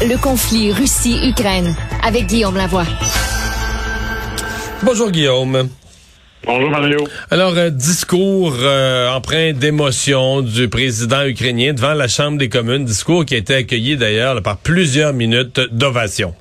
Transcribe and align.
Le 0.00 0.16
conflit 0.22 0.70
Russie-Ukraine 0.72 1.74
avec 2.06 2.26
Guillaume 2.26 2.56
Lavoie. 2.56 2.84
Bonjour 4.84 5.10
Guillaume. 5.10 5.68
Bonjour 6.46 6.70
Mario. 6.70 6.98
Alors, 7.32 7.58
euh, 7.58 7.70
discours 7.70 8.54
euh, 8.60 9.10
empreint 9.10 9.52
d'émotion 9.52 10.42
du 10.42 10.68
président 10.68 11.26
ukrainien 11.26 11.74
devant 11.74 11.94
la 11.94 12.06
Chambre 12.06 12.38
des 12.38 12.48
communes, 12.48 12.84
discours 12.84 13.24
qui 13.24 13.34
a 13.34 13.38
été 13.38 13.56
accueilli 13.56 13.96
d'ailleurs 13.96 14.40
par 14.40 14.58
plusieurs 14.58 15.12
minutes 15.12 15.60
d'ovation. 15.72 16.32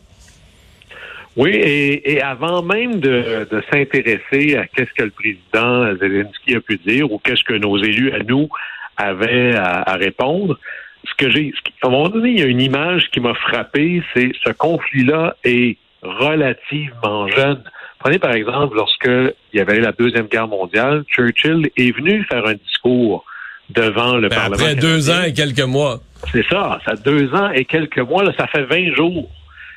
Oui, 1.36 1.50
et, 1.56 2.22
avant 2.22 2.62
même 2.62 3.00
de, 3.00 3.48
s'intéresser 3.72 4.56
à 4.56 4.68
qu'est-ce 4.68 4.94
que 4.96 5.04
le 5.04 5.12
président 5.12 5.96
Zelensky 5.98 6.56
a 6.56 6.62
pu 6.62 6.78
dire 6.86 7.12
ou 7.12 7.18
qu'est-ce 7.18 7.44
que 7.44 7.54
nos 7.54 7.78
élus 7.78 8.12
à 8.12 8.20
nous 8.20 8.50
avaient 8.98 9.56
à, 9.56 9.96
répondre, 9.96 10.60
ce 11.10 11.16
que 11.16 11.32
j'ai, 11.32 11.54
à 11.82 11.88
un 11.88 11.90
moment 11.90 12.10
donné, 12.10 12.30
il 12.32 12.40
y 12.40 12.44
a 12.44 12.46
une 12.46 12.62
image 12.62 13.10
qui 13.12 13.20
m'a 13.20 13.34
frappé, 13.34 14.04
c'est 14.14 14.32
ce 14.44 14.52
conflit-là 14.52 15.36
est 15.44 15.78
relativement 16.02 17.28
jeune. 17.30 17.64
Prenez 18.00 18.20
par 18.20 18.34
exemple 18.34 18.76
lorsque 18.76 19.08
il 19.54 19.58
y 19.58 19.60
avait 19.60 19.80
la 19.80 19.92
deuxième 19.92 20.28
guerre 20.28 20.48
mondiale, 20.48 21.04
Churchill 21.10 21.70
est 21.76 21.96
venu 21.96 22.24
faire 22.26 22.46
un 22.46 22.54
discours 22.54 23.26
devant 23.70 24.18
le 24.18 24.30
ben, 24.30 24.36
Parlement. 24.36 24.56
Après 24.56 24.76
deux 24.76 25.10
ans 25.10 25.24
et 25.24 25.34
quelques 25.34 25.60
mois. 25.62 26.00
C'est 26.32 26.46
ça, 26.48 26.80
ça 26.86 26.96
deux 26.96 27.34
ans 27.34 27.50
et 27.52 27.66
quelques 27.66 28.00
mois, 28.00 28.24
là, 28.24 28.32
ça 28.38 28.48
fait 28.48 28.64
20 28.64 28.96
jours. 28.96 29.30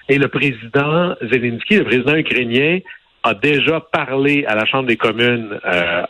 Et 0.09 0.19
le 0.19 0.29
président 0.29 1.15
Zelensky, 1.23 1.77
le 1.77 1.85
président 1.85 2.17
ukrainien, 2.17 2.81
a 3.23 3.35
déjà 3.35 3.81
parlé 3.81 4.45
à 4.47 4.55
la 4.55 4.65
Chambre 4.65 4.89
des 4.89 4.97
communes 4.97 5.59
euh, 5.65 6.03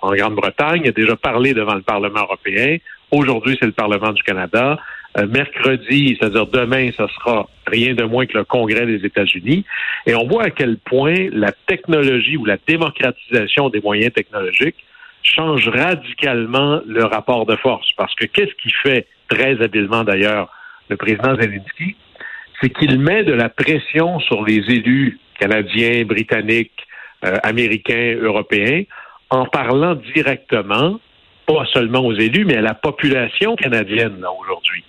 en 0.00 0.14
Grande-Bretagne, 0.14 0.88
a 0.88 0.92
déjà 0.92 1.16
parlé 1.16 1.54
devant 1.54 1.74
le 1.74 1.82
Parlement 1.82 2.20
européen. 2.20 2.76
Aujourd'hui, 3.10 3.56
c'est 3.58 3.66
le 3.66 3.72
Parlement 3.72 4.12
du 4.12 4.22
Canada. 4.22 4.78
Euh, 5.16 5.26
mercredi, 5.26 6.16
c'est-à-dire 6.18 6.46
demain, 6.46 6.90
ce 6.96 7.06
sera 7.06 7.48
rien 7.66 7.94
de 7.94 8.04
moins 8.04 8.26
que 8.26 8.36
le 8.36 8.44
Congrès 8.44 8.86
des 8.86 9.04
États-Unis. 9.04 9.64
Et 10.06 10.14
on 10.14 10.26
voit 10.26 10.44
à 10.44 10.50
quel 10.50 10.76
point 10.76 11.28
la 11.32 11.52
technologie 11.66 12.36
ou 12.36 12.44
la 12.44 12.58
démocratisation 12.66 13.70
des 13.70 13.80
moyens 13.80 14.12
technologiques 14.12 14.84
change 15.22 15.68
radicalement 15.68 16.80
le 16.86 17.04
rapport 17.04 17.46
de 17.46 17.56
force. 17.56 17.90
Parce 17.96 18.14
que 18.14 18.26
qu'est-ce 18.26 18.54
qui 18.62 18.72
fait 18.82 19.06
très 19.28 19.60
habilement 19.62 20.04
d'ailleurs 20.04 20.50
le 20.88 20.96
président 20.96 21.34
Zelensky? 21.34 21.96
c'est 22.60 22.70
qu'il 22.70 22.98
met 22.98 23.24
de 23.24 23.32
la 23.32 23.48
pression 23.48 24.18
sur 24.20 24.44
les 24.44 24.56
élus 24.56 25.18
canadiens, 25.38 26.04
britanniques, 26.04 26.86
euh, 27.24 27.36
américains, 27.42 28.16
européens, 28.20 28.82
en 29.30 29.46
parlant 29.46 29.94
directement, 29.94 30.98
pas 31.48 31.64
seulement 31.72 32.00
aux 32.00 32.14
élus, 32.14 32.44
mais 32.44 32.56
à 32.56 32.60
la 32.60 32.74
population 32.74 33.56
canadienne 33.56 34.24
aujourd'hui. 34.38 34.84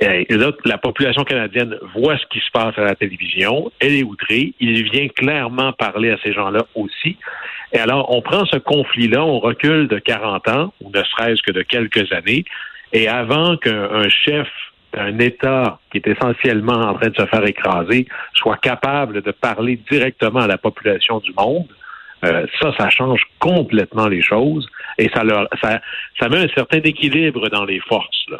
Là, 0.00 0.52
la 0.64 0.78
population 0.78 1.24
canadienne 1.24 1.76
voit 1.94 2.16
ce 2.18 2.26
qui 2.26 2.38
se 2.38 2.50
passe 2.52 2.78
à 2.78 2.84
la 2.84 2.94
télévision, 2.94 3.72
elle 3.80 3.94
est 3.94 4.02
outrée, 4.02 4.52
il 4.60 4.84
vient 4.84 5.08
clairement 5.08 5.72
parler 5.72 6.10
à 6.10 6.18
ces 6.22 6.32
gens-là 6.32 6.66
aussi. 6.74 7.16
Et 7.72 7.78
alors, 7.78 8.14
on 8.14 8.20
prend 8.20 8.44
ce 8.44 8.58
conflit-là, 8.58 9.24
on 9.24 9.40
recule 9.40 9.88
de 9.88 9.98
40 9.98 10.48
ans, 10.48 10.72
ou 10.80 10.90
ne 10.90 11.02
serait-ce 11.02 11.42
que 11.42 11.50
de 11.50 11.62
quelques 11.62 12.12
années, 12.12 12.44
et 12.92 13.08
avant 13.08 13.56
qu'un 13.56 14.08
chef 14.08 14.48
un 14.96 15.18
État 15.18 15.78
qui 15.90 15.98
est 15.98 16.06
essentiellement 16.06 16.72
en 16.72 16.94
train 16.94 17.08
de 17.08 17.16
se 17.16 17.26
faire 17.26 17.44
écraser 17.44 18.06
soit 18.34 18.56
capable 18.56 19.20
de 19.20 19.30
parler 19.30 19.78
directement 19.90 20.40
à 20.40 20.46
la 20.46 20.56
population 20.56 21.18
du 21.18 21.32
monde, 21.36 21.68
euh, 22.24 22.46
ça, 22.60 22.72
ça 22.78 22.90
change 22.90 23.20
complètement 23.38 24.08
les 24.08 24.22
choses 24.22 24.66
et 24.98 25.10
ça, 25.14 25.22
leur, 25.22 25.48
ça, 25.62 25.80
ça 26.18 26.28
met 26.28 26.38
un 26.38 26.48
certain 26.54 26.78
équilibre 26.78 27.48
dans 27.48 27.64
les 27.64 27.80
forces. 27.80 28.24
Là. 28.30 28.38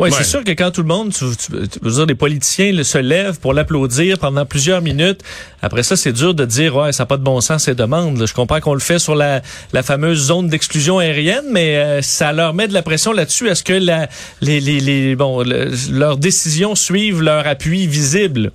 Oui, 0.00 0.10
c'est 0.12 0.24
sûr 0.24 0.42
que 0.42 0.52
quand 0.52 0.70
tout 0.70 0.80
le 0.80 0.88
monde, 0.88 1.12
tu, 1.12 1.24
veux 1.26 1.90
dire, 1.90 2.06
les 2.06 2.14
politiciens 2.14 2.82
se 2.82 2.96
lèvent 2.96 3.38
pour 3.38 3.52
l'applaudir 3.52 4.18
pendant 4.18 4.46
plusieurs 4.46 4.80
minutes, 4.80 5.20
après 5.60 5.82
ça, 5.82 5.94
c'est 5.94 6.14
dur 6.14 6.32
de 6.32 6.46
dire, 6.46 6.74
ouais, 6.74 6.92
ça 6.92 7.02
n'a 7.02 7.06
pas 7.06 7.18
de 7.18 7.22
bon 7.22 7.42
sens 7.42 7.64
ces 7.64 7.74
demandes. 7.74 8.26
Je 8.26 8.32
comprends 8.32 8.60
qu'on 8.60 8.72
le 8.72 8.80
fait 8.80 8.98
sur 8.98 9.14
la, 9.14 9.42
la 9.74 9.82
fameuse 9.82 10.28
zone 10.28 10.48
d'exclusion 10.48 11.00
aérienne, 11.00 11.44
mais 11.50 11.76
euh, 11.76 12.00
ça 12.00 12.32
leur 12.32 12.54
met 12.54 12.66
de 12.66 12.72
la 12.72 12.80
pression 12.80 13.12
là-dessus. 13.12 13.48
Est-ce 13.48 13.62
que 13.62 13.74
la, 13.74 14.08
les, 14.40 14.60
les, 14.60 14.80
les 14.80 15.16
bon, 15.16 15.44
leurs 15.90 16.16
décisions 16.16 16.74
suivent 16.74 17.20
leur 17.20 17.46
appui 17.46 17.86
visible? 17.86 18.52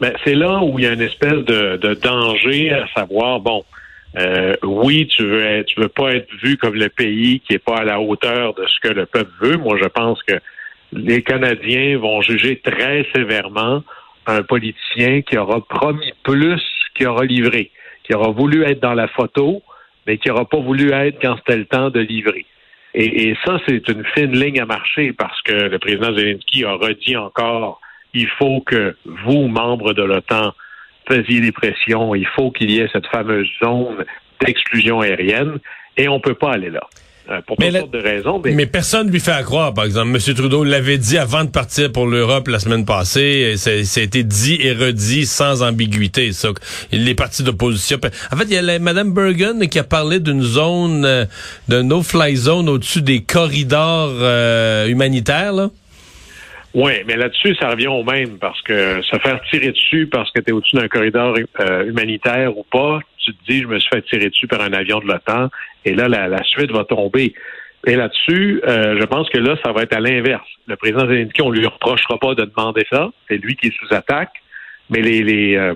Ben, 0.00 0.14
c'est 0.24 0.34
là 0.34 0.60
où 0.62 0.78
il 0.78 0.84
y 0.84 0.88
a 0.88 0.92
une 0.92 1.02
espèce 1.02 1.44
de, 1.44 1.76
de 1.76 1.94
danger 1.94 2.72
à 2.72 2.86
savoir, 2.94 3.40
bon, 3.40 3.64
euh, 4.16 4.56
oui, 4.62 5.06
tu 5.06 5.22
veux 5.24 5.62
tu 5.64 5.80
veux 5.80 5.88
pas 5.88 6.14
être 6.14 6.28
vu 6.42 6.56
comme 6.56 6.74
le 6.74 6.88
pays 6.88 7.40
qui 7.40 7.54
est 7.54 7.64
pas 7.64 7.78
à 7.78 7.84
la 7.84 8.00
hauteur 8.00 8.54
de 8.54 8.66
ce 8.66 8.80
que 8.80 8.92
le 8.92 9.06
peuple 9.06 9.30
veut. 9.40 9.56
Moi, 9.56 9.78
je 9.80 9.86
pense 9.86 10.22
que 10.22 10.34
les 10.92 11.22
Canadiens 11.22 11.98
vont 11.98 12.20
juger 12.22 12.60
très 12.60 13.06
sévèrement 13.14 13.84
un 14.26 14.42
politicien 14.42 15.22
qui 15.22 15.38
aura 15.38 15.60
promis 15.60 16.12
plus 16.24 16.62
qu'il 16.94 17.06
aura 17.06 17.24
livré, 17.24 17.70
qui 18.02 18.14
aura 18.14 18.30
voulu 18.30 18.64
être 18.64 18.80
dans 18.80 18.94
la 18.94 19.06
photo, 19.06 19.62
mais 20.06 20.18
qui 20.18 20.30
aura 20.30 20.44
pas 20.44 20.58
voulu 20.58 20.90
être 20.92 21.18
quand 21.22 21.36
c'était 21.36 21.58
le 21.58 21.66
temps 21.66 21.90
de 21.90 22.00
livrer. 22.00 22.46
Et, 22.94 23.28
et 23.28 23.36
ça, 23.44 23.60
c'est 23.68 23.86
une 23.88 24.04
fine 24.14 24.32
ligne 24.32 24.60
à 24.60 24.66
marcher 24.66 25.12
parce 25.12 25.40
que 25.42 25.52
le 25.52 25.78
président 25.78 26.12
Zelensky 26.12 26.64
a 26.64 26.72
redit 26.72 27.16
encore 27.16 27.80
il 28.14 28.28
faut 28.38 28.60
que 28.60 28.96
vous, 29.04 29.48
membres 29.48 29.92
de 29.92 30.02
l'OTAN, 30.02 30.52
faisiez 31.08 31.40
des 31.40 31.52
pressions. 31.52 32.14
Il 32.14 32.26
faut 32.26 32.50
qu'il 32.50 32.70
y 32.70 32.80
ait 32.80 32.88
cette 32.92 33.06
fameuse 33.06 33.48
zone 33.62 34.04
d'exclusion 34.40 35.00
aérienne 35.00 35.58
et 35.96 36.08
on 36.08 36.16
ne 36.16 36.20
peut 36.20 36.34
pas 36.34 36.52
aller 36.52 36.70
là. 36.70 36.80
Euh, 37.30 37.40
pour 37.46 37.56
toutes 37.56 37.70
sortes 37.70 37.92
de 37.92 37.98
raisons. 37.98 38.42
Mais... 38.44 38.66
personne 38.66 39.06
ne 39.06 39.12
lui 39.12 39.20
fait 39.20 39.30
à 39.30 39.44
croire, 39.44 39.72
par 39.72 39.84
exemple. 39.84 40.08
M. 40.08 40.34
Trudeau 40.34 40.64
l'avait 40.64 40.98
dit 40.98 41.16
avant 41.16 41.44
de 41.44 41.50
partir 41.50 41.92
pour 41.92 42.06
l'Europe 42.06 42.48
la 42.48 42.58
semaine 42.58 42.84
passée. 42.84 43.54
Ça, 43.56 43.70
a 43.70 44.02
été 44.02 44.24
dit 44.24 44.58
et 44.60 44.72
redit 44.72 45.26
sans 45.26 45.62
ambiguïté. 45.62 46.32
Ça. 46.32 46.48
Les 46.90 47.14
partis 47.14 47.44
d'opposition. 47.44 47.98
En 48.32 48.36
fait, 48.36 48.44
il 48.44 48.54
y 48.54 48.58
a 48.58 48.78
Mme 48.80 49.12
Bergen 49.12 49.68
qui 49.68 49.78
a 49.78 49.84
parlé 49.84 50.18
d'une 50.18 50.42
zone, 50.42 51.04
euh, 51.04 51.24
d'un 51.68 51.84
no-fly 51.84 52.34
zone 52.34 52.68
au-dessus 52.68 53.02
des 53.02 53.22
corridors 53.22 54.10
euh, 54.10 54.88
humanitaires. 54.88 55.52
Là. 55.52 55.70
Oui, 56.72 56.92
mais 57.06 57.16
là-dessus, 57.16 57.56
ça 57.56 57.70
revient 57.70 57.88
au 57.88 58.04
même 58.04 58.38
parce 58.38 58.60
que 58.62 59.02
se 59.02 59.18
faire 59.18 59.40
tirer 59.50 59.72
dessus 59.72 60.06
parce 60.06 60.30
que 60.30 60.40
tu 60.40 60.50
es 60.50 60.52
au-dessus 60.52 60.76
d'un 60.76 60.86
corridor 60.86 61.36
euh, 61.60 61.84
humanitaire 61.84 62.56
ou 62.56 62.64
pas, 62.64 63.00
tu 63.18 63.32
te 63.32 63.52
dis, 63.52 63.62
je 63.62 63.66
me 63.66 63.78
suis 63.80 63.90
fait 63.90 64.02
tirer 64.02 64.30
dessus 64.30 64.46
par 64.46 64.60
un 64.60 64.72
avion 64.72 65.00
de 65.00 65.06
l'OTAN 65.06 65.48
et 65.84 65.94
là, 65.94 66.08
la, 66.08 66.42
suite 66.44 66.70
va 66.70 66.84
tomber. 66.84 67.34
Et 67.86 67.96
là-dessus, 67.96 68.60
euh, 68.68 68.98
je 69.00 69.04
pense 69.06 69.28
que 69.30 69.38
là, 69.38 69.56
ça 69.64 69.72
va 69.72 69.82
être 69.82 69.96
à 69.96 70.00
l'inverse. 70.00 70.46
Le 70.66 70.76
président 70.76 71.06
Zelensky, 71.06 71.42
on 71.42 71.50
lui 71.50 71.66
reprochera 71.66 72.18
pas 72.18 72.34
de 72.34 72.44
demander 72.44 72.86
ça. 72.90 73.10
C'est 73.28 73.38
lui 73.38 73.56
qui 73.56 73.68
est 73.68 73.76
sous 73.76 73.92
attaque. 73.92 74.34
Mais 74.90 75.00
les, 75.00 75.22
les, 75.22 75.56
euh, 75.56 75.74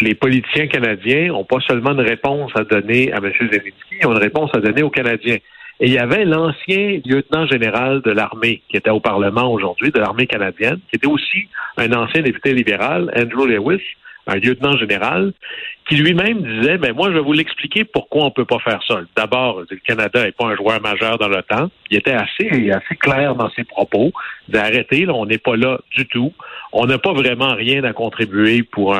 les 0.00 0.14
politiciens 0.14 0.66
canadiens 0.66 1.32
ont 1.34 1.44
pas 1.44 1.60
seulement 1.66 1.92
une 1.92 2.00
réponse 2.00 2.50
à 2.56 2.64
donner 2.64 3.12
à 3.12 3.18
M. 3.18 3.32
Zelensky, 3.38 3.72
ils 4.00 4.06
ont 4.06 4.12
une 4.12 4.22
réponse 4.22 4.50
à 4.54 4.60
donner 4.60 4.82
aux 4.82 4.90
Canadiens. 4.90 5.38
Et 5.84 5.88
il 5.88 5.92
y 5.92 5.98
avait 5.98 6.24
l'ancien 6.24 7.02
lieutenant 7.04 7.46
général 7.46 8.00
de 8.00 8.10
l'armée 8.10 8.62
qui 8.70 8.78
était 8.78 8.88
au 8.88 9.00
Parlement 9.00 9.52
aujourd'hui, 9.52 9.90
de 9.90 10.00
l'armée 10.00 10.26
canadienne, 10.26 10.78
qui 10.88 10.96
était 10.96 11.06
aussi 11.06 11.46
un 11.76 11.92
ancien 11.92 12.22
député 12.22 12.54
libéral, 12.54 13.12
Andrew 13.14 13.46
Lewis, 13.46 13.82
un 14.26 14.36
lieutenant 14.36 14.78
général, 14.78 15.34
qui 15.86 15.96
lui-même 15.96 16.40
disait, 16.40 16.78
ben 16.78 16.94
moi, 16.94 17.10
je 17.10 17.16
vais 17.16 17.20
vous 17.20 17.34
l'expliquer 17.34 17.84
pourquoi 17.84 18.24
on 18.24 18.30
peut 18.30 18.46
pas 18.46 18.60
faire 18.60 18.80
ça. 18.88 19.02
D'abord, 19.14 19.60
le 19.70 19.76
Canada 19.76 20.24
n'est 20.24 20.32
pas 20.32 20.46
un 20.46 20.56
joueur 20.56 20.80
majeur 20.80 21.18
dans 21.18 21.28
temps. 21.42 21.70
Il 21.90 21.98
était 21.98 22.14
assez, 22.14 22.70
assez 22.70 22.96
clair 22.96 23.34
dans 23.34 23.50
ses 23.50 23.64
propos. 23.64 24.10
Là, 24.48 24.70
on 25.12 25.26
n'est 25.26 25.36
pas 25.36 25.56
là 25.56 25.80
du 25.94 26.06
tout. 26.06 26.32
On 26.72 26.86
n'a 26.86 26.96
pas 26.96 27.12
vraiment 27.12 27.54
rien 27.54 27.84
à 27.84 27.92
contribuer 27.92 28.62
pour 28.62 28.96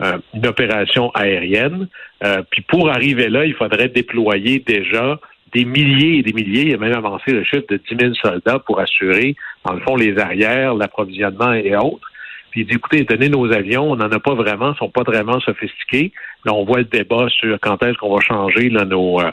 une 0.00 0.46
opération 0.46 1.10
aérienne. 1.14 1.88
Euh, 2.22 2.42
puis 2.48 2.62
pour 2.62 2.90
arriver 2.90 3.28
là, 3.28 3.44
il 3.44 3.54
faudrait 3.54 3.88
déployer 3.88 4.60
déjà 4.60 5.18
des 5.52 5.64
milliers 5.64 6.18
et 6.18 6.22
des 6.22 6.32
milliers, 6.32 6.68
il 6.68 6.74
a 6.74 6.78
même 6.78 6.94
avancé 6.94 7.32
le 7.32 7.44
chiffre 7.44 7.66
de 7.68 7.76
10 7.76 7.96
000 8.00 8.14
soldats 8.14 8.58
pour 8.58 8.80
assurer, 8.80 9.36
dans 9.64 9.74
le 9.74 9.80
fond, 9.80 9.96
les 9.96 10.18
arrières, 10.18 10.74
l'approvisionnement 10.74 11.52
et 11.52 11.76
autres. 11.76 12.08
Puis 12.50 12.62
il 12.62 12.66
dit, 12.66 12.74
écoutez, 12.74 13.04
donnez 13.04 13.28
nos 13.28 13.50
avions, 13.52 13.90
on 13.90 13.96
n'en 13.96 14.10
a 14.10 14.20
pas 14.20 14.34
vraiment, 14.34 14.72
ils 14.72 14.78
sont 14.78 14.90
pas 14.90 15.02
vraiment 15.02 15.40
sophistiqués. 15.40 16.12
Là, 16.44 16.52
on 16.52 16.64
voit 16.64 16.78
le 16.78 16.84
débat 16.84 17.26
sur 17.28 17.58
quand 17.60 17.82
est-ce 17.82 17.96
qu'on 17.96 18.14
va 18.14 18.20
changer 18.20 18.68
là, 18.68 18.84
nos, 18.84 19.20
euh, 19.20 19.30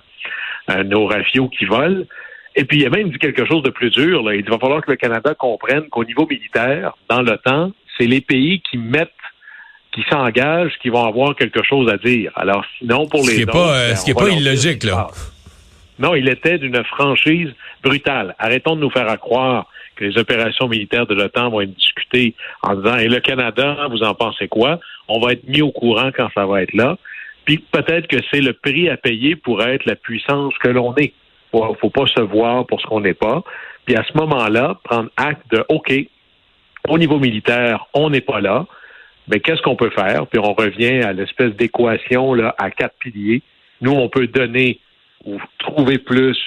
euh, 0.71 0.83
nos 0.83 1.06
rafios 1.06 1.50
qui 1.50 1.66
volent. 1.66 2.04
Et 2.56 2.63
puis, 2.65 2.80
il 2.80 2.86
a 2.86 2.89
même 2.89 3.10
dit 3.10 3.18
quelque 3.18 3.45
chose 3.45 3.63
de 3.63 3.69
plus 3.69 3.89
dur. 3.89 4.24
Là. 4.24 4.36
Il 4.36 4.42
dit, 4.42 4.48
il 4.48 4.51
va 4.51 4.60
falloir 4.60 4.81
que 4.81 4.92
le 4.92 4.98
Canada 4.98 5.33
comprenne 5.36 5.88
qu'au 5.89 6.06
niveau 6.06 6.27
militaire, 6.27 6.94
dans 7.10 7.22
l'OTAN, 7.22 7.72
c'est 7.98 8.07
les 8.07 8.22
pays 8.22 8.62
qui 8.69 8.77
mettent 8.77 9.12
qui 9.92 10.04
s'engagent 10.10 10.77
qui 10.81 10.89
vont 10.89 11.06
avoir 11.06 11.36
quelque 11.36 11.63
chose 11.63 11.92
à 11.92 11.98
dire. 11.98 12.31
Alors, 12.36 12.63
sinon, 12.77 13.07
pour 13.07 13.25
les 13.25 13.44
autres... 13.44 13.51
Pas, 13.51 13.75
euh, 13.75 13.89
ben, 13.89 13.95
ce 13.95 14.06
qui 14.06 14.12
n'est 14.12 14.15
pas 14.15 14.30
illogique, 14.30 14.83
là. 14.83 15.07
Non, 16.00 16.16
il 16.16 16.30
était 16.30 16.57
d'une 16.57 16.84
franchise 16.86 17.50
brutale. 17.84 18.34
Arrêtons 18.40 18.75
de 18.75 18.81
nous 18.81 18.90
faire 18.90 19.07
croire 19.19 19.68
que 19.98 20.06
les 20.06 20.18
opérations 20.18 20.69
militaires 20.69 21.06
de 21.06 21.13
l'OTAN 21.13 21.50
vont 21.50 21.62
être 21.62 21.75
discutées 21.75 22.36
en 22.63 22.75
disant 22.75 22.98
Et 22.98 23.10
le 23.10 23.19
Canada, 23.19 23.88
vous 23.92 24.04
en 24.04 24.16
pensez 24.16 24.48
quoi? 24.48 24.80
On 25.10 25.19
va 25.19 25.34
être 25.34 25.48
mis 25.48 25.62
au 25.62 25.72
courant 25.72 26.12
quand 26.16 26.30
ça 26.34 26.46
va 26.46 26.63
être 26.63 26.74
là. 26.74 26.98
Puis 27.44 27.57
peut-être 27.57 28.07
que 28.07 28.18
c'est 28.31 28.42
le 28.42 28.54
prix 28.54 28.90
à 28.90 28.96
payer 28.96 29.36
pour 29.36 29.62
être 29.62 29.86
la 29.86 29.96
puissance 29.96 30.54
que 30.60 30.69
l'on 30.69 30.96
est. 30.96 31.13
Faut, 31.51 31.75
faut 31.81 31.90
pas 31.90 32.06
se 32.07 32.22
voir 32.22 32.66
pour 32.66 32.80
ce 32.80 32.88
qu'on 32.88 33.01
n'est 33.01 33.13
pas. 33.13 33.44
Puis 33.86 33.96
à 33.96 34.04
ce 34.04 34.18
moment-là, 34.18 34.80
prendre 34.84 35.10
acte 35.18 35.51
de 35.51 35.66
OK, 35.68 35.92
Au 36.88 36.98
niveau 36.98 37.19
militaire, 37.19 37.88
on 37.94 38.10
n'est 38.10 38.22
pas 38.22 38.40
là. 38.40 38.68
Mais 39.28 39.42
qu'est-ce 39.42 39.62
qu'on 39.62 39.75
peut 39.75 39.90
faire? 39.90 40.28
Puis 40.28 40.40
on 40.40 40.54
revient 40.54 41.01
à 41.04 41.12
l'espèce 41.12 41.54
d'équation 41.56 42.34
à 42.57 42.72
quatre 42.72 42.96
piliers. 43.00 43.42
Nous, 43.81 43.92
on 43.92 44.10
peut 44.10 44.28
donner 44.28 44.80
ou 45.25 45.39
trouver 45.60 45.98
plus 45.98 46.38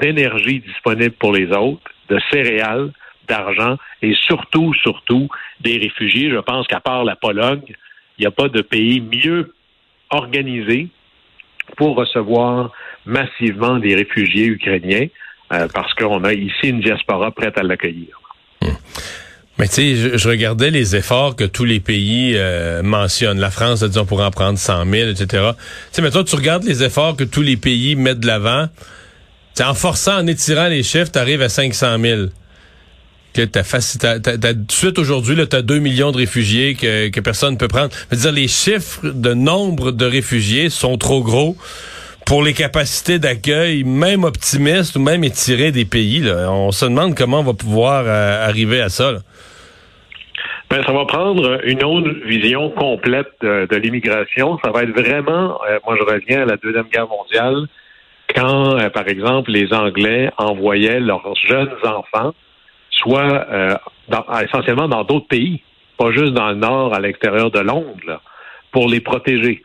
d'énergie 0.00 0.60
disponible 0.60 1.12
pour 1.12 1.32
les 1.32 1.50
autres, 1.52 1.82
de 2.08 2.18
céréales, 2.30 2.90
d'argent 3.28 3.76
et 4.02 4.14
surtout, 4.14 4.74
surtout 4.74 5.28
des 5.60 5.78
réfugiés. 5.78 6.30
Je 6.30 6.38
pense 6.38 6.66
qu'à 6.66 6.80
part 6.80 7.04
la 7.04 7.16
Pologne, 7.16 7.62
il 8.18 8.22
n'y 8.22 8.26
a 8.26 8.30
pas 8.30 8.48
de 8.48 8.62
pays 8.62 9.00
mieux 9.00 9.54
organisé 10.10 10.88
pour 11.76 11.96
recevoir 11.96 12.72
massivement 13.06 13.78
des 13.78 13.94
réfugiés 13.94 14.46
ukrainiens 14.46 15.06
euh, 15.52 15.68
parce 15.72 15.94
qu'on 15.94 16.24
a 16.24 16.32
ici 16.32 16.68
une 16.68 16.80
diaspora 16.80 17.30
prête 17.30 17.56
à 17.58 17.62
l'accueillir. 17.62 18.20
Hmm. 18.62 18.74
Mais 19.60 19.68
tu 19.68 19.74
sais, 19.74 20.18
je, 20.18 20.26
regardais 20.26 20.70
les 20.70 20.96
efforts 20.96 21.36
que 21.36 21.44
tous 21.44 21.66
les 21.66 21.80
pays 21.80 22.32
euh, 22.34 22.82
mentionnent. 22.82 23.38
La 23.38 23.50
France, 23.50 23.84
disons, 23.84 24.06
pour 24.06 24.20
en 24.22 24.30
prendre 24.30 24.58
100 24.58 24.90
000, 24.90 25.10
etc. 25.10 25.26
Tu 25.28 25.60
sais, 25.92 26.00
maintenant, 26.00 26.24
tu 26.24 26.34
regardes 26.34 26.64
les 26.64 26.82
efforts 26.82 27.14
que 27.14 27.24
tous 27.24 27.42
les 27.42 27.58
pays 27.58 27.94
mettent 27.94 28.20
de 28.20 28.26
l'avant. 28.26 28.68
En 29.62 29.74
forçant, 29.74 30.16
en 30.16 30.26
étirant 30.26 30.68
les 30.68 30.82
chiffres, 30.82 31.12
tu 31.12 31.18
arrives 31.18 31.42
à 31.42 31.50
500 31.50 31.98
000 32.00 32.20
que 33.34 33.42
t'as 33.42 33.62
tout 33.62 34.54
de 34.54 34.72
suite 34.72 34.98
aujourd'hui, 34.98 35.36
tu 35.46 35.54
as 35.54 35.60
2 35.60 35.78
millions 35.78 36.10
de 36.10 36.16
réfugiés 36.16 36.74
que, 36.74 37.08
que 37.10 37.20
personne 37.20 37.52
ne 37.52 37.58
peut 37.58 37.68
prendre. 37.68 37.90
Je 38.10 38.16
veux 38.16 38.22
dire, 38.22 38.32
les 38.32 38.48
chiffres 38.48 39.06
de 39.06 39.34
nombre 39.34 39.92
de 39.92 40.06
réfugiés 40.06 40.70
sont 40.70 40.96
trop 40.96 41.22
gros 41.22 41.54
pour 42.24 42.42
les 42.42 42.54
capacités 42.54 43.18
d'accueil, 43.18 43.84
même 43.84 44.24
optimistes 44.24 44.96
ou 44.96 45.00
même 45.00 45.22
étirés 45.22 45.70
des 45.70 45.84
pays. 45.84 46.20
Là. 46.20 46.50
On 46.50 46.72
se 46.72 46.86
demande 46.86 47.14
comment 47.14 47.40
on 47.40 47.44
va 47.44 47.54
pouvoir 47.54 48.04
euh, 48.06 48.48
arriver 48.48 48.80
à 48.80 48.88
ça. 48.88 49.14
Ben, 50.70 50.84
ça 50.84 50.92
va 50.92 51.04
prendre 51.04 51.60
une 51.64 51.82
autre 51.82 52.10
vision 52.26 52.70
complète 52.70 53.32
de, 53.40 53.76
l'immigration. 53.76 54.56
Ça 54.64 54.70
va 54.70 54.84
être 54.84 54.92
vraiment, 54.92 55.60
euh, 55.68 55.78
moi 55.84 55.96
je 55.98 56.04
reviens 56.04 56.42
à 56.42 56.44
la 56.44 56.56
Deuxième 56.56 56.86
Guerre 56.86 57.08
mondiale, 57.08 57.66
quand, 58.34 58.78
euh, 58.78 58.88
par 58.90 59.08
exemple, 59.08 59.50
les 59.50 59.72
Anglais 59.74 60.30
envoyaient 60.38 61.00
leurs 61.00 61.34
jeunes 61.44 61.74
enfants 61.84 62.32
soit 62.90 63.46
euh, 63.50 63.74
essentiellement 64.44 64.86
dans 64.86 65.04
d'autres 65.04 65.26
pays, 65.26 65.62
pas 65.96 66.12
juste 66.12 66.32
dans 66.32 66.50
le 66.50 66.56
nord, 66.56 66.94
à 66.94 67.00
l'extérieur 67.00 67.50
de 67.50 67.60
Londres, 67.60 68.20
pour 68.72 68.88
les 68.88 69.00
protéger. 69.00 69.62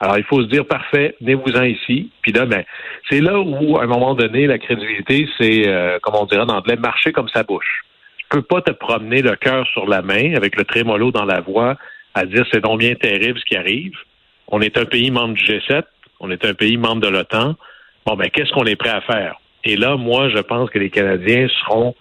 Alors, 0.00 0.18
il 0.18 0.24
faut 0.24 0.42
se 0.42 0.46
dire, 0.46 0.64
parfait, 0.64 1.16
venez-vous-en 1.20 1.64
ici. 1.64 2.10
Puis 2.22 2.32
là, 2.32 2.46
ben, 2.46 2.64
c'est 3.10 3.20
là 3.20 3.38
où, 3.38 3.78
à 3.78 3.82
un 3.82 3.86
moment 3.86 4.14
donné, 4.14 4.46
la 4.46 4.58
crédibilité, 4.58 5.28
c'est, 5.38 5.66
euh, 5.66 5.98
comme 6.00 6.14
on 6.14 6.24
dirait 6.24 6.42
en 6.42 6.48
anglais, 6.48 6.76
marcher 6.76 7.12
comme 7.12 7.28
sa 7.28 7.42
bouche. 7.42 7.84
Peux 8.30 8.42
pas 8.42 8.60
te 8.60 8.72
promener 8.72 9.22
le 9.22 9.36
cœur 9.36 9.66
sur 9.68 9.86
la 9.86 10.02
main, 10.02 10.34
avec 10.34 10.56
le 10.56 10.64
trémolo 10.64 11.10
dans 11.10 11.24
la 11.24 11.40
voix, 11.40 11.76
à 12.14 12.26
dire 12.26 12.44
c'est 12.52 12.60
donc 12.60 12.80
bien 12.80 12.94
terrible 12.94 13.38
ce 13.38 13.44
qui 13.44 13.56
arrive. 13.56 13.94
On 14.48 14.60
est 14.60 14.76
un 14.76 14.84
pays 14.84 15.10
membre 15.10 15.34
du 15.34 15.44
G7, 15.44 15.82
on 16.20 16.30
est 16.30 16.44
un 16.44 16.54
pays 16.54 16.76
membre 16.76 17.02
de 17.02 17.08
l'OTAN. 17.08 17.54
Bon, 18.06 18.16
ben, 18.16 18.28
qu'est-ce 18.30 18.52
qu'on 18.52 18.64
est 18.64 18.76
prêt 18.76 18.90
à 18.90 19.00
faire? 19.02 19.36
Et 19.64 19.76
là, 19.76 19.96
moi, 19.96 20.28
je 20.30 20.38
pense 20.38 20.70
que 20.70 20.78
les 20.78 20.90
Canadiens 20.90 21.48
seront 21.64 21.94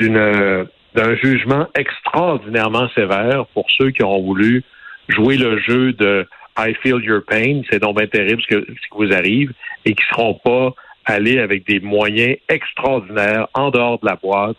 d'un 0.00 1.16
jugement 1.16 1.66
extraordinairement 1.74 2.88
sévère 2.90 3.46
pour 3.54 3.66
ceux 3.70 3.90
qui 3.90 4.04
ont 4.04 4.22
voulu 4.22 4.62
jouer 5.08 5.36
le 5.36 5.58
jeu 5.58 5.92
de 5.92 6.26
I 6.58 6.74
feel 6.82 7.02
your 7.02 7.22
pain, 7.24 7.62
c'est 7.70 7.80
donc 7.80 7.96
bien 7.96 8.06
terrible 8.06 8.42
ce, 8.48 8.56
qui 8.56 8.66
vous 8.92 9.12
arrive, 9.12 9.52
et 9.84 9.94
qui 9.94 10.04
seront 10.10 10.34
pas 10.34 10.74
allés 11.04 11.38
avec 11.38 11.66
des 11.66 11.80
moyens 11.80 12.36
extraordinaires 12.48 13.48
en 13.54 13.70
dehors 13.70 13.98
de 14.00 14.06
la 14.06 14.16
boîte, 14.16 14.56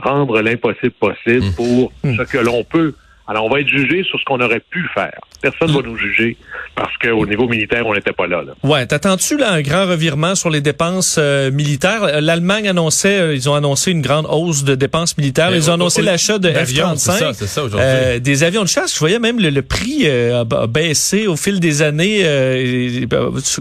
rendre 0.00 0.40
l'impossible 0.40 0.92
possible 0.92 1.46
mmh. 1.46 1.52
pour 1.52 1.92
mmh. 2.04 2.16
ce 2.16 2.22
que 2.22 2.38
l'on 2.38 2.64
peut 2.64 2.94
alors, 3.30 3.44
on 3.44 3.48
va 3.48 3.60
être 3.60 3.68
jugé 3.68 4.02
sur 4.02 4.18
ce 4.18 4.24
qu'on 4.24 4.40
aurait 4.40 4.58
pu 4.58 4.84
faire. 4.92 5.20
Personne 5.40 5.70
ne 5.70 5.76
va 5.76 5.82
nous 5.82 5.96
juger 5.96 6.36
parce 6.74 6.92
qu'au 6.98 7.24
niveau 7.26 7.46
militaire, 7.46 7.86
on 7.86 7.94
n'était 7.94 8.12
pas 8.12 8.26
là. 8.26 8.42
là. 8.42 8.54
Ouais, 8.68 8.84
t'attends-tu 8.86 9.38
là 9.38 9.52
un 9.52 9.62
grand 9.62 9.86
revirement 9.86 10.34
sur 10.34 10.50
les 10.50 10.60
dépenses 10.60 11.14
euh, 11.16 11.52
militaires? 11.52 12.20
L'Allemagne 12.20 12.68
annonçait, 12.68 13.20
euh, 13.20 13.34
ils 13.36 13.48
ont 13.48 13.54
annoncé 13.54 13.92
une 13.92 14.02
grande 14.02 14.26
hausse 14.28 14.64
de 14.64 14.74
dépenses 14.74 15.16
militaires. 15.16 15.54
Ils 15.54 15.70
ont 15.70 15.74
annoncé 15.74 16.02
l'achat 16.02 16.40
de 16.40 16.48
F-35, 16.48 17.34
c'est 17.34 17.46
ça, 17.46 17.60
euh, 17.60 18.18
des 18.18 18.42
avions 18.42 18.62
de 18.62 18.68
chasse. 18.68 18.94
Je 18.94 18.98
voyais 18.98 19.20
même 19.20 19.38
le, 19.38 19.62
prix 19.62 20.10
a 20.10 20.44
baissé 20.66 21.28
au 21.28 21.36
fil 21.36 21.60
des 21.60 21.82
années 21.82 22.26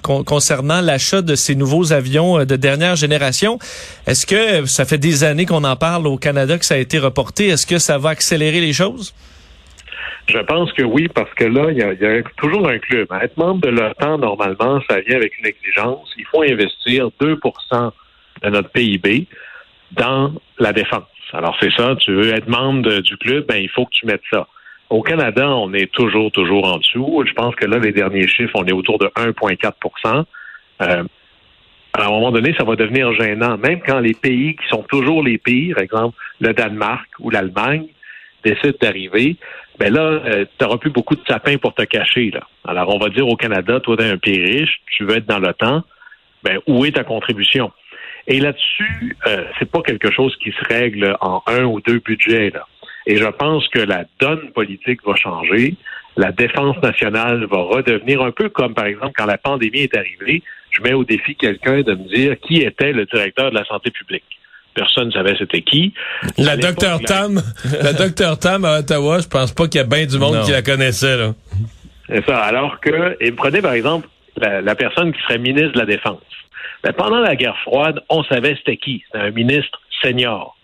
concernant 0.04 0.82
l'achat 0.82 1.22
de 1.22 1.36
ces 1.36 1.54
nouveaux 1.54 1.94
avions 1.94 2.44
de 2.44 2.56
dernière 2.56 2.96
génération. 2.96 3.60
Est-ce 4.08 4.26
que 4.26 4.66
ça 4.66 4.86
fait 4.86 4.98
des 4.98 5.24
années 5.24 5.46
qu'on 5.46 5.64
en 5.64 5.76
parle 5.76 6.08
au 6.08 6.18
Canada 6.18 6.58
que 6.58 6.66
ça 6.66 6.74
a 6.74 6.80
été 6.80 6.98
reporté? 6.98 7.50
Est-ce 7.50 7.68
que 7.68 7.78
ça 7.78 8.00
va 8.00 8.10
accélérer 8.10 8.62
les 8.62 8.74
choses? 8.74 9.14
Je 10.30 10.40
pense 10.40 10.72
que 10.74 10.84
oui, 10.84 11.08
parce 11.08 11.34
que 11.34 11.46
là, 11.46 11.72
il 11.72 11.78
y 11.78 11.84
a, 11.84 12.24
toujours 12.38 12.68
un 12.68 12.80
club. 12.80 13.08
Être 13.22 13.38
membre 13.38 13.62
de 13.62 13.70
l'OTAN, 13.70 14.18
normalement, 14.18 14.80
ça 14.90 15.00
vient 15.02 15.18
avec 15.18 15.38
une 15.40 15.48
exigence. 15.48 16.12
Il 16.18 16.26
faut 16.26 16.44
investir 16.44 17.10
2% 17.20 17.92
de 18.44 18.50
notre 18.50 18.70
PIB 18.70 19.28
dans 19.92 20.34
la 20.60 20.74
défense. 20.74 21.04
Alors, 21.34 21.56
c'est 21.60 21.72
ça, 21.72 21.96
tu 22.00 22.14
veux 22.14 22.34
être 22.34 22.48
membre 22.48 23.00
du 23.02 23.18
club, 23.18 23.46
ben, 23.48 23.58
il 23.58 23.70
faut 23.70 23.86
que 23.86 23.92
tu 23.92 24.06
mettes 24.06 24.24
ça. 24.32 24.48
Au 24.90 25.04
Canada, 25.04 25.48
on 25.50 25.74
est 25.74 25.92
toujours, 25.92 26.32
toujours 26.32 26.68
en 26.68 26.78
dessous. 26.78 27.24
Je 27.28 27.34
pense 27.34 27.56
que 27.56 27.66
là, 27.66 27.78
les 27.78 27.92
derniers 27.92 28.28
chiffres, 28.28 28.54
on 28.56 28.66
est 28.66 28.72
autour 28.72 28.98
de 28.98 29.06
1,4% 29.08 30.26
euh, 30.82 31.04
à 31.94 32.06
un 32.06 32.10
moment 32.10 32.32
donné, 32.32 32.54
ça 32.58 32.64
va 32.64 32.76
devenir 32.76 33.14
gênant. 33.14 33.58
Même 33.58 33.82
quand 33.86 34.00
les 34.00 34.14
pays 34.14 34.56
qui 34.56 34.68
sont 34.68 34.84
toujours 34.84 35.24
les 35.24 35.38
pires, 35.38 35.76
par 35.76 35.84
exemple 35.84 36.18
le 36.40 36.54
Danemark 36.54 37.08
ou 37.20 37.30
l'Allemagne, 37.30 37.88
décident 38.44 38.78
d'arriver, 38.82 39.38
ben 39.80 39.94
là, 39.94 40.02
euh, 40.02 40.46
tu 40.46 40.64
n'auras 40.64 40.78
plus 40.78 40.90
beaucoup 40.90 41.16
de 41.16 41.22
sapins 41.26 41.58
pour 41.58 41.74
te 41.74 41.84
cacher. 41.84 42.32
Là. 42.32 42.42
Alors, 42.68 42.94
on 42.94 43.00
va 43.00 43.10
dire 43.10 43.28
au 43.28 43.38
Canada, 43.38 43.80
toi, 43.80 43.96
tu 43.96 44.04
es 44.04 44.10
un 44.10 44.18
pays 44.18 44.44
riche, 44.44 44.82
tu 44.92 45.06
veux 45.06 45.18
être 45.18 45.26
dans 45.26 45.40
l'OTAN, 45.40 45.84
ben, 46.44 46.60
où 46.68 46.84
est 46.86 46.92
ta 46.92 47.06
contribution? 47.06 47.72
Et 48.28 48.42
là-dessus, 48.42 49.18
euh, 49.28 49.46
c'est 49.58 49.72
pas 49.72 49.82
quelque 49.82 50.12
chose 50.12 50.36
qui 50.44 50.52
se 50.52 50.66
règle 50.68 51.16
en 51.22 51.42
un 51.48 51.64
ou 51.64 51.80
deux 51.80 52.00
budgets. 52.00 52.50
Là. 52.50 52.68
Et 53.08 53.16
je 53.16 53.26
pense 53.26 53.68
que 53.70 53.80
la 53.80 54.04
donne 54.20 54.52
politique 54.52 55.00
va 55.06 55.16
changer. 55.16 55.76
La 56.18 56.34
défense 56.34 56.78
nationale 56.84 57.46
va 57.46 57.60
redevenir 57.60 58.22
un 58.22 58.32
peu 58.32 58.50
comme, 58.50 58.74
par 58.74 58.86
exemple, 58.86 59.14
quand 59.16 59.26
la 59.26 59.38
pandémie 59.38 59.80
est 59.80 59.96
arrivée, 59.96 60.44
je 60.72 60.82
mets 60.82 60.94
au 60.94 61.06
défi 61.06 61.36
quelqu'un 61.36 61.82
de 61.82 61.94
me 61.94 62.08
dire 62.14 62.38
qui 62.42 62.58
était 62.58 62.92
le 62.92 63.06
directeur 63.06 63.50
de 63.50 63.56
la 63.56 63.64
santé 63.64 63.92
publique 63.92 64.39
personne 64.74 65.08
ne 65.08 65.12
savait 65.12 65.36
c'était 65.38 65.62
qui. 65.62 65.94
La 66.38 66.58
docteur 66.58 67.00
Tam, 67.00 67.42
la 67.82 67.94
docteur 67.94 68.38
Tam 68.40 68.66
à 68.66 68.80
Ottawa, 68.80 69.20
je 69.20 69.28
pense 69.28 69.52
pas 69.52 69.68
qu'il 69.68 69.80
y 69.80 69.84
a 69.84 69.88
bien 69.88 70.06
du 70.06 70.18
monde 70.18 70.42
qui 70.44 70.52
la 70.52 70.62
connaissait 70.62 71.18
là. 71.18 71.34
C'est 72.08 72.26
ça. 72.26 72.40
Alors 72.40 72.80
que, 72.80 73.18
et 73.20 73.32
prenez 73.32 73.62
par 73.62 73.74
exemple 73.74 74.08
la, 74.38 74.76
personne 74.76 75.14
qui 75.14 75.22
serait 75.22 75.38
ministre 75.38 75.74
de 75.74 75.80
la 75.80 75.86
Défense. 75.86 76.22
Ben, 76.84 76.94
pendant 76.94 77.20
la 77.20 77.36
guerre 77.36 77.58
froide, 77.64 78.00
on 78.10 78.24
savait 78.24 78.56
c'était 78.56 78.78
qui. 78.78 79.04
C'était 79.06 79.26
un 79.26 79.32
ministre 79.32 79.80
senior. 80.02 80.56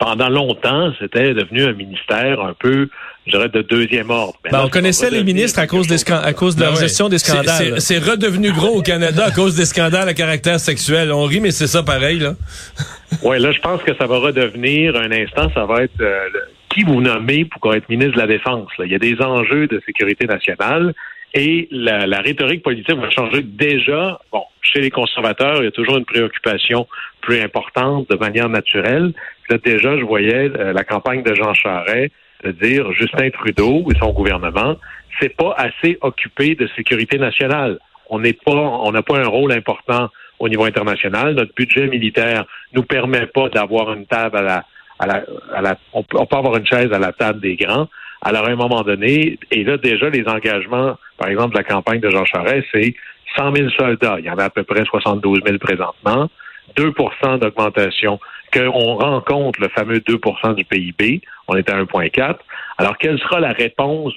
Pendant 0.00 0.28
longtemps, 0.28 0.92
c'était 0.98 1.34
devenu 1.34 1.62
un 1.64 1.72
ministère 1.72 2.40
un 2.40 2.54
peu 2.58 2.88
je 3.26 3.32
dirais, 3.32 3.48
de 3.48 3.62
deuxième 3.62 4.10
ordre. 4.10 4.38
Ben, 4.50 4.62
on 4.64 4.68
connaissait 4.68 5.10
les 5.10 5.22
ministres 5.22 5.58
à 5.58 5.66
cause, 5.66 5.86
des 5.86 6.10
à 6.10 6.32
cause 6.32 6.56
de 6.56 6.62
leur 6.62 6.72
ben 6.72 6.80
gestion 6.80 7.08
des 7.08 7.18
scandales. 7.18 7.80
C'est 7.80 7.98
redevenu 7.98 8.50
gros 8.52 8.78
au 8.78 8.82
Canada 8.82 9.26
à 9.26 9.30
cause 9.30 9.56
des 9.56 9.66
scandales 9.66 10.08
à 10.08 10.14
caractère 10.14 10.58
sexuel. 10.58 11.12
On 11.12 11.24
rit, 11.24 11.40
mais 11.40 11.50
c'est 11.50 11.66
ça 11.66 11.82
pareil. 11.82 12.18
là. 12.18 12.34
oui, 13.22 13.38
là, 13.38 13.52
je 13.52 13.60
pense 13.60 13.82
que 13.82 13.94
ça 13.96 14.06
va 14.06 14.18
redevenir, 14.18 14.96
un 14.96 15.12
instant, 15.12 15.50
ça 15.54 15.64
va 15.64 15.84
être 15.84 16.00
euh, 16.00 16.28
qui 16.70 16.82
vous 16.82 17.00
nommez 17.00 17.44
pour 17.44 17.74
être 17.74 17.88
ministre 17.88 18.14
de 18.14 18.20
la 18.20 18.26
Défense. 18.26 18.68
Là? 18.78 18.86
Il 18.86 18.92
y 18.92 18.94
a 18.94 18.98
des 18.98 19.20
enjeux 19.20 19.66
de 19.66 19.80
sécurité 19.84 20.26
nationale 20.26 20.94
et 21.34 21.68
la, 21.70 22.06
la 22.06 22.20
rhétorique 22.20 22.62
politique 22.62 22.96
va 22.96 23.10
changer 23.10 23.42
déjà. 23.42 24.20
Bon, 24.32 24.42
chez 24.62 24.80
les 24.80 24.90
conservateurs, 24.90 25.58
il 25.58 25.64
y 25.64 25.68
a 25.68 25.72
toujours 25.72 25.96
une 25.96 26.04
préoccupation 26.04 26.86
plus 27.20 27.40
importante 27.40 28.10
de 28.10 28.16
manière 28.16 28.48
naturelle. 28.48 29.12
Là, 29.48 29.58
déjà, 29.58 29.96
je 29.96 30.04
voyais 30.04 30.50
euh, 30.50 30.72
la 30.72 30.84
campagne 30.84 31.22
de 31.22 31.34
Jean 31.34 31.54
Charest 31.54 32.12
de 32.44 32.52
dire 32.52 32.90
Justin 32.92 33.30
Trudeau 33.30 33.84
et 33.90 33.98
son 33.98 34.12
gouvernement, 34.12 34.76
c'est 35.20 35.36
pas 35.36 35.54
assez 35.56 35.98
occupé 36.00 36.54
de 36.54 36.68
sécurité 36.76 37.18
nationale. 37.18 37.78
On 38.08 38.18
n'est 38.18 38.32
pas, 38.32 38.52
on 38.52 38.90
n'a 38.92 39.02
pas 39.02 39.18
un 39.18 39.28
rôle 39.28 39.52
important 39.52 40.08
au 40.38 40.48
niveau 40.48 40.64
international. 40.64 41.34
Notre 41.34 41.54
budget 41.54 41.86
militaire 41.86 42.46
nous 42.72 42.82
permet 42.82 43.26
pas 43.26 43.48
d'avoir 43.50 43.92
une 43.92 44.06
table 44.06 44.38
à 44.38 44.42
la, 44.42 44.64
à 44.98 45.06
la, 45.06 45.24
à 45.54 45.60
la 45.60 45.76
on, 45.92 46.02
peut, 46.02 46.18
avoir 46.18 46.56
une 46.56 46.66
chaise 46.66 46.92
à 46.92 46.98
la 46.98 47.12
table 47.12 47.40
des 47.40 47.56
grands. 47.56 47.88
Alors, 48.22 48.44
à 48.46 48.50
un 48.50 48.56
moment 48.56 48.82
donné, 48.82 49.38
et 49.50 49.64
là, 49.64 49.76
déjà, 49.78 50.10
les 50.10 50.26
engagements, 50.26 50.96
par 51.16 51.28
exemple, 51.28 51.54
de 51.54 51.58
la 51.58 51.64
campagne 51.64 52.00
de 52.00 52.10
Jean 52.10 52.24
Charest, 52.24 52.66
c'est 52.72 52.94
100 53.36 53.54
000 53.54 53.70
soldats. 53.70 54.16
Il 54.18 54.26
y 54.26 54.30
en 54.30 54.38
a 54.38 54.44
à 54.44 54.50
peu 54.50 54.62
près 54.62 54.84
72 54.84 55.40
000 55.44 55.58
présentement. 55.58 56.28
2% 56.76 57.38
d'augmentation, 57.38 58.20
qu'on 58.52 58.94
rencontre 58.94 59.60
le 59.60 59.68
fameux 59.68 59.98
2% 59.98 60.54
du 60.54 60.64
PIB, 60.64 61.20
on 61.48 61.56
est 61.56 61.68
à 61.70 61.82
1,4. 61.82 62.36
Alors, 62.78 62.96
quelle 62.98 63.18
sera 63.18 63.40
la 63.40 63.52
réponse? 63.52 64.12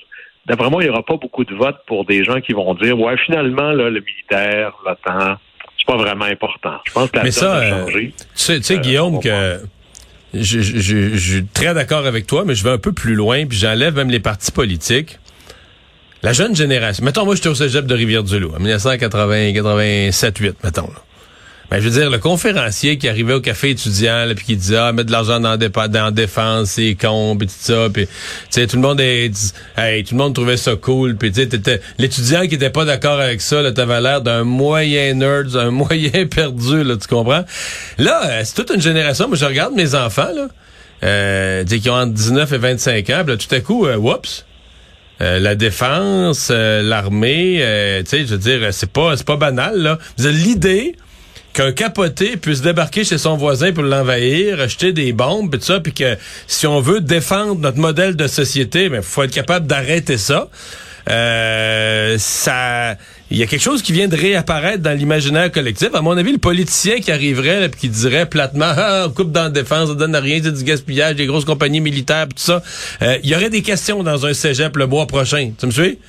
D'après 0.45 0.69
moi, 0.69 0.83
il 0.83 0.87
n'y 0.87 0.91
aura 0.91 1.03
pas 1.03 1.15
beaucoup 1.15 1.45
de 1.45 1.55
votes 1.55 1.79
pour 1.87 2.05
des 2.05 2.23
gens 2.23 2.41
qui 2.41 2.53
vont 2.53 2.73
dire, 2.75 2.99
ouais, 2.99 3.17
finalement, 3.17 3.71
là, 3.71 3.89
le 3.89 4.01
militaire, 4.01 4.73
l'OTAN, 4.85 5.37
c'est 5.77 5.87
pas 5.87 5.97
vraiment 5.97 6.25
important. 6.25 6.75
Je 6.85 6.91
pense 6.91 7.09
que 7.09 7.17
la 7.17 7.23
Mais 7.23 7.31
ça, 7.31 7.55
euh, 7.55 7.85
tu 7.85 8.13
sais, 8.33 8.57
tu 8.57 8.63
sais 8.63 8.79
Guillaume, 8.79 9.19
que 9.19 9.59
je, 10.33 10.61
je, 10.61 11.15
suis 11.17 11.45
très 11.45 11.73
d'accord 11.73 12.05
avec 12.05 12.27
toi, 12.27 12.43
mais 12.45 12.55
je 12.55 12.63
vais 12.63 12.71
un 12.71 12.77
peu 12.77 12.91
plus 12.91 13.15
loin, 13.15 13.45
puis 13.45 13.57
j'enlève 13.57 13.95
même 13.95 14.09
les 14.09 14.19
partis 14.19 14.51
politiques. 14.51 15.19
La 16.23 16.33
jeune 16.33 16.55
génération. 16.55 17.03
Mettons, 17.03 17.25
moi, 17.25 17.35
j'étais 17.35 17.49
au 17.49 17.55
cégep 17.55 17.85
de 17.85 17.93
Rivière-du-Loup, 17.93 18.53
en 18.55 18.59
1987-8, 18.59 20.53
mettons. 20.63 20.87
Là. 20.87 21.03
Ben, 21.73 21.79
je 21.79 21.89
veux 21.89 21.99
dire, 21.99 22.11
le 22.11 22.19
conférencier 22.19 22.99
qui 22.99 23.09
arrivait 23.09 23.33
au 23.33 23.41
café 23.41 23.71
étudiant, 23.71 24.27
puis 24.35 24.45
qui 24.45 24.55
disait, 24.55 24.77
ah, 24.77 24.91
mettre 24.93 25.07
de 25.07 25.11
l'argent 25.11 25.39
dans, 25.39 25.57
dans 25.57 26.11
défense, 26.11 26.69
c'est 26.69 26.93
con, 26.93 27.35
puis 27.35 27.47
tout 27.47 27.53
ça, 27.57 27.87
puis, 27.91 28.05
tu 28.05 28.11
sais, 28.51 28.67
tout 28.67 28.75
le 28.75 28.83
monde 28.83 29.01
est, 29.01 29.31
hey, 29.75 30.03
tout 30.03 30.13
le 30.13 30.19
monde 30.19 30.35
trouvait 30.35 30.57
ça 30.57 30.75
cool, 30.75 31.15
puis 31.15 31.31
tu 31.31 31.49
sais, 31.49 31.81
l'étudiant 31.97 32.45
qui 32.45 32.53
était 32.53 32.69
pas 32.69 32.85
d'accord 32.85 33.19
avec 33.19 33.41
ça, 33.41 33.63
là, 33.63 33.71
t'avais 33.71 34.01
l'air 34.01 34.21
d'un 34.21 34.43
moyen 34.43 35.15
nerd, 35.15 35.47
d'un 35.47 35.71
moyen 35.71 36.27
perdu, 36.29 36.83
là, 36.83 36.95
tu 36.95 37.07
comprends? 37.07 37.43
Là, 37.97 38.21
euh, 38.23 38.41
c'est 38.45 38.53
toute 38.53 38.69
une 38.69 38.81
génération, 38.81 39.27
moi, 39.27 39.35
je 39.35 39.45
regarde 39.45 39.73
mes 39.73 39.95
enfants, 39.95 40.29
là, 40.31 40.49
euh, 41.01 41.65
qui 41.65 41.89
ont 41.89 41.95
entre 41.95 42.13
19 42.13 42.51
et 42.51 42.57
25 42.59 43.09
ans, 43.09 43.21
puis 43.25 43.33
là, 43.33 43.37
tout 43.37 43.55
à 43.55 43.59
coup, 43.61 43.87
euh, 43.87 43.95
whoops, 43.95 44.45
euh, 45.21 45.39
la 45.39 45.55
défense, 45.55 46.51
l'armée, 46.51 47.55
tu 48.05 48.11
sais, 48.11 48.27
je 48.27 48.35
veux 48.35 48.37
dire, 48.37 48.71
c'est 48.71 48.91
pas, 48.91 49.17
c'est 49.17 49.25
pas 49.25 49.37
banal, 49.37 49.81
là. 49.81 49.97
L'idée 50.19 50.95
qu'un 51.53 51.71
capoté 51.71 52.35
puisse 52.35 52.61
débarquer 52.61 53.03
chez 53.03 53.17
son 53.17 53.37
voisin 53.37 53.71
pour 53.71 53.83
l'envahir, 53.83 54.59
acheter 54.59 54.91
des 54.91 55.13
bombes, 55.13 55.53
et 55.53 55.59
tout 55.59 55.65
ça, 55.65 55.79
puis 55.79 55.93
que 55.93 56.17
si 56.47 56.67
on 56.67 56.81
veut 56.81 56.99
défendre 56.99 57.59
notre 57.59 57.77
modèle 57.77 58.15
de 58.15 58.27
société, 58.27 58.89
ben 58.89 59.01
faut 59.01 59.23
être 59.23 59.31
capable 59.31 59.67
d'arrêter 59.67 60.17
ça. 60.17 60.49
Euh, 61.09 62.15
ça, 62.17 62.95
il 63.29 63.37
y 63.37 63.43
a 63.43 63.45
quelque 63.45 63.61
chose 63.61 63.81
qui 63.81 63.91
vient 63.91 64.07
de 64.07 64.15
réapparaître 64.15 64.81
dans 64.81 64.97
l'imaginaire 64.97 65.51
collectif. 65.51 65.89
À 65.93 66.01
mon 66.01 66.15
avis, 66.17 66.31
le 66.31 66.37
politicien 66.37 66.99
qui 66.99 67.11
arriverait 67.11 67.65
et 67.65 67.69
qui 67.69 67.89
dirait 67.89 68.25
platement, 68.25 68.71
ah, 68.77 69.05
on 69.07 69.11
coupe 69.11 69.31
dans 69.31 69.43
la 69.43 69.49
défense, 69.49 69.89
on 69.89 69.95
donne 69.95 70.15
rien, 70.15 70.39
c'est 70.43 70.53
du 70.53 70.63
gaspillage, 70.63 71.15
des 71.15 71.25
grosses 71.25 71.45
compagnies 71.45 71.81
militaires, 71.81 72.27
tout 72.27 72.35
ça. 72.37 72.63
Euh, 73.01 73.17
il 73.23 73.29
y 73.29 73.35
aurait 73.35 73.49
des 73.49 73.61
questions 73.61 74.01
dans 74.01 74.25
un 74.25 74.33
cégep 74.33 74.75
le 74.77 74.87
mois 74.87 75.05
prochain. 75.07 75.51
Tu 75.57 75.65
me 75.65 75.71
suis? 75.71 75.99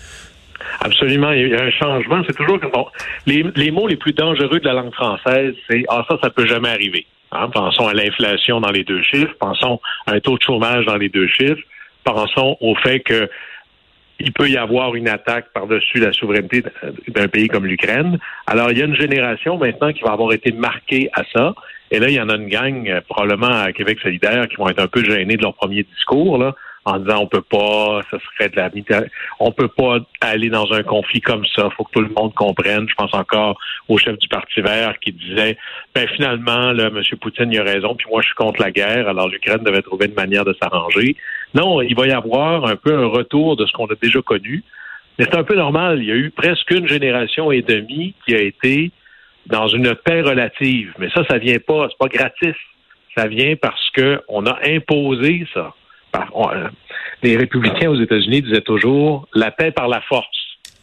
Absolument, 0.81 1.33
il 1.33 1.49
y 1.49 1.55
a 1.55 1.63
un 1.63 1.71
changement. 1.71 2.23
C'est 2.27 2.37
toujours 2.37 2.59
bon, 2.73 2.87
les, 3.27 3.45
les, 3.57 3.71
mots 3.71 3.87
les 3.87 3.97
plus 3.97 4.13
dangereux 4.13 4.61
de 4.61 4.65
la 4.65 4.75
langue 4.75 4.95
française, 4.95 5.55
c'est 5.69 5.85
ah 5.89 6.05
ça, 6.09 6.19
ça 6.23 6.31
peut 6.31 6.47
jamais 6.47 6.71
arriver. 6.71 7.07
Hein? 7.33 7.49
Pensons 7.53 7.89
à 7.89 7.95
l'inflation 7.95 8.61
dans 8.61 8.71
les 8.71 8.85
deux 8.85 9.03
chiffres, 9.03 9.35
pensons 9.39 9.81
à 10.07 10.13
un 10.13 10.21
taux 10.21 10.37
de 10.37 10.43
chômage 10.43 10.87
dans 10.87 10.97
les 10.97 11.09
deux 11.09 11.29
chiffres, 11.29 11.63
pensons 12.05 12.57
au 12.61 12.75
fait 12.77 13.01
que 13.01 13.29
il 14.21 14.33
peut 14.33 14.49
y 14.49 14.57
avoir 14.57 14.95
une 14.95 15.09
attaque 15.09 15.47
par-dessus 15.53 15.99
la 15.99 16.13
souveraineté 16.13 16.63
d'un 17.09 17.29
pays 17.29 17.49
comme 17.49 17.67
l'Ukraine. 17.67 18.19
Alors, 18.47 18.71
il 18.71 18.79
y 18.79 18.83
a 18.83 18.85
une 18.85 18.95
génération 18.95 19.59
maintenant 19.59 19.93
qui 19.93 20.03
va 20.03 20.13
avoir 20.13 20.33
été 20.33 20.53
marquée 20.53 21.11
à 21.15 21.23
ça. 21.35 21.55
Et 21.91 21.99
là, 21.99 22.09
il 22.09 22.15
y 22.15 22.21
en 22.21 22.29
a 22.29 22.37
une 22.37 22.49
gang, 22.49 22.89
euh, 22.89 23.01
probablement 23.09 23.63
à 23.63 23.73
Québec 23.73 23.99
solidaire, 24.01 24.49
qui 24.49 24.57
vont 24.57 24.69
être 24.69 24.81
un 24.81 24.87
peu 24.87 25.05
gênés 25.05 25.37
de 25.37 25.43
leur 25.43 25.55
premier 25.55 25.83
discours, 25.83 26.39
là, 26.39 26.55
en 26.85 26.99
disant 26.99 27.21
on 27.23 27.27
peut 27.27 27.43
pas, 27.43 28.03
ce 28.11 28.17
serait 28.19 28.51
de 28.51 28.57
la 28.57 28.71
on 29.41 29.53
peut 29.53 29.69
pas 29.69 29.99
aller 30.21 30.51
dans 30.51 30.73
un 30.73 30.83
conflit 30.83 31.21
comme 31.21 31.45
ça. 31.47 31.71
Faut 31.77 31.85
que 31.85 31.93
tout 31.93 32.01
le 32.01 32.13
monde 32.17 32.35
comprenne. 32.35 32.87
Je 32.89 32.95
pense 32.95 33.15
encore 33.15 33.59
au 33.89 33.97
chef 33.99 34.19
du 34.19 34.29
Parti 34.29 34.61
Vert 34.61 34.99
qui 35.01 35.13
disait 35.13 35.57
ben 35.95 36.07
finalement, 36.09 36.73
là, 36.73 36.89
M. 36.89 37.03
Poutine 37.21 37.57
a 37.57 37.63
raison, 37.63 37.95
puis 37.95 38.07
moi 38.11 38.21
je 38.21 38.27
suis 38.27 38.37
contre 38.37 38.61
la 38.61 38.71
guerre, 38.71 39.09
alors 39.09 39.29
l'Ukraine 39.29 39.65
devait 39.65 39.83
trouver 39.83 40.07
une 40.07 40.15
manière 40.15 40.45
de 40.45 40.55
s'arranger. 40.61 41.17
Non, 41.55 41.81
il 41.81 41.95
va 41.95 42.07
y 42.07 42.13
avoir 42.13 42.67
un 42.67 42.77
peu 42.77 42.95
un 42.95 43.07
retour 43.07 43.57
de 43.57 43.65
ce 43.67 43.73
qu'on 43.73 43.87
a 43.87 43.95
déjà 44.01 44.21
connu. 44.21 44.63
Mais 45.19 45.27
c'est 45.27 45.37
un 45.37 45.45
peu 45.45 45.55
normal. 45.55 46.01
Il 46.03 46.09
y 46.09 46.13
a 46.13 46.17
eu 46.17 46.31
presque 46.31 46.71
une 46.73 46.89
génération 46.89 47.53
et 47.53 47.63
demie 47.63 48.15
qui 48.27 48.35
a 48.35 48.41
été 48.41 48.91
dans 49.47 49.69
une 49.69 49.95
paix 49.95 50.23
relative. 50.23 50.93
Mais 50.99 51.09
ça, 51.11 51.25
ça 51.29 51.39
vient 51.39 51.59
pas, 51.65 51.89
c'est 51.89 51.99
pas 51.99 52.09
gratis. 52.09 52.57
Ça 53.17 53.29
vient 53.29 53.55
parce 53.55 53.91
que 53.91 54.21
on 54.29 54.45
a 54.47 54.59
imposé 54.67 55.47
ça. 55.55 55.73
Euh, 56.15 56.69
les 57.23 57.37
républicains 57.37 57.91
aux 57.91 58.01
États-Unis 58.01 58.43
disaient 58.43 58.61
toujours 58.61 59.27
la 59.35 59.51
paix 59.51 59.71
par 59.71 59.89
la 59.89 60.01
force. 60.03 60.27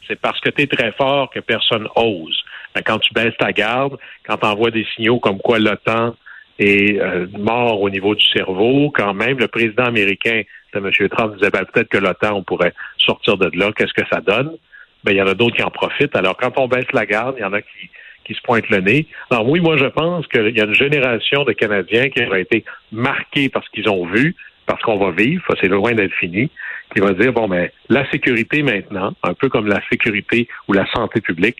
C'est 0.07 0.19
parce 0.19 0.39
que 0.41 0.49
tu 0.49 0.63
es 0.63 0.67
très 0.67 0.91
fort 0.93 1.29
que 1.29 1.39
personne 1.39 1.87
ose. 1.95 2.43
quand 2.85 2.99
tu 2.99 3.13
baisses 3.13 3.37
ta 3.37 3.51
garde, 3.51 3.97
quand 4.25 4.37
tu 4.37 4.45
envoies 4.45 4.71
des 4.71 4.85
signaux 4.95 5.19
comme 5.19 5.39
quoi 5.39 5.59
l'OTAN 5.59 6.15
est 6.59 6.99
euh, 6.99 7.27
mort 7.37 7.81
au 7.81 7.89
niveau 7.89 8.15
du 8.15 8.25
cerveau, 8.27 8.91
quand 8.93 9.13
même 9.13 9.37
le 9.39 9.47
président 9.47 9.85
américain, 9.85 10.41
M. 10.73 10.89
Trump, 11.11 11.35
disait 11.35 11.49
ben, 11.49 11.65
peut-être 11.65 11.89
que 11.89 11.97
l'OTAN, 11.97 12.35
on 12.35 12.43
pourrait 12.43 12.73
sortir 12.97 13.37
de 13.37 13.49
là, 13.57 13.71
qu'est-ce 13.75 13.93
que 13.93 14.07
ça 14.11 14.21
donne? 14.21 14.57
Ben, 15.03 15.13
il 15.13 15.17
y 15.17 15.21
en 15.21 15.27
a 15.27 15.33
d'autres 15.33 15.55
qui 15.55 15.63
en 15.63 15.71
profitent. 15.71 16.15
Alors, 16.15 16.37
quand 16.37 16.57
on 16.57 16.67
baisse 16.67 16.91
la 16.93 17.05
garde, 17.05 17.35
il 17.37 17.41
y 17.41 17.45
en 17.45 17.53
a 17.53 17.61
qui, 17.61 17.89
qui 18.25 18.33
se 18.33 18.41
pointent 18.41 18.69
le 18.69 18.79
nez. 18.79 19.07
Alors 19.29 19.47
oui, 19.47 19.59
moi 19.59 19.77
je 19.77 19.85
pense 19.85 20.27
qu'il 20.27 20.55
y 20.55 20.61
a 20.61 20.65
une 20.65 20.73
génération 20.73 21.43
de 21.43 21.51
Canadiens 21.53 22.09
qui 22.09 22.21
a 22.21 22.39
été 22.39 22.63
marqués 22.91 23.49
par 23.49 23.63
ce 23.63 23.69
qu'ils 23.69 23.89
ont 23.89 24.05
vu, 24.05 24.35
parce 24.65 24.81
qu'on 24.81 24.97
va 24.97 25.11
vivre, 25.11 25.43
c'est 25.59 25.67
loin 25.67 25.93
d'être 25.93 26.13
fini, 26.13 26.49
qui 26.93 27.01
va 27.01 27.13
dire, 27.13 27.33
bon, 27.33 27.47
mais 27.47 27.71
la 27.89 28.09
sécurité 28.11 28.63
maintenant, 28.63 29.13
un 29.23 29.33
peu 29.33 29.49
comme 29.49 29.67
la 29.67 29.81
sécurité 29.89 30.47
ou 30.67 30.73
la 30.73 30.85
santé 30.91 31.21
publique, 31.21 31.57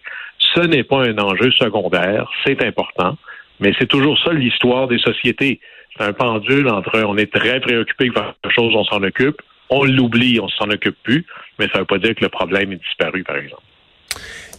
ce 0.53 0.61
n'est 0.61 0.83
pas 0.83 1.03
un 1.03 1.17
enjeu 1.17 1.51
secondaire, 1.51 2.29
c'est 2.45 2.63
important, 2.63 3.17
mais 3.59 3.73
c'est 3.79 3.87
toujours 3.87 4.17
ça 4.23 4.33
l'histoire 4.33 4.87
des 4.87 4.99
sociétés. 4.99 5.59
C'est 5.97 6.03
un 6.03 6.13
pendule 6.13 6.67
entre 6.69 7.01
on 7.03 7.17
est 7.17 7.31
très 7.31 7.59
préoccupé 7.59 8.11
par 8.11 8.35
quelque 8.41 8.53
chose, 8.53 8.73
on 8.75 8.83
s'en 8.85 9.03
occupe, 9.03 9.41
on 9.69 9.83
l'oublie, 9.83 10.39
on 10.39 10.49
s'en 10.49 10.69
occupe 10.69 10.97
plus, 11.03 11.25
mais 11.59 11.67
ça 11.67 11.75
ne 11.75 11.79
veut 11.79 11.85
pas 11.85 11.97
dire 11.97 12.15
que 12.15 12.21
le 12.21 12.29
problème 12.29 12.73
est 12.73 12.81
disparu, 12.81 13.23
par 13.23 13.37
exemple. 13.37 13.63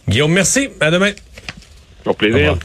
Guillaume, 0.07 0.33
merci. 0.33 0.69
À 0.79 0.91
demain. 0.91 1.11
Au 2.05 2.13
plaisir. 2.13 2.55